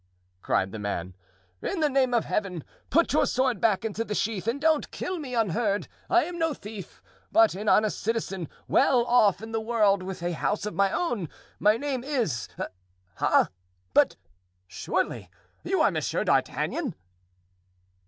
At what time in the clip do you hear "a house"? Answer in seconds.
10.23-10.65